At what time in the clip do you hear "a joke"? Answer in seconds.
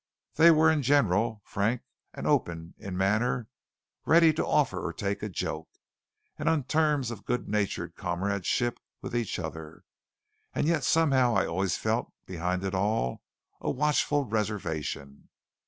5.21-5.69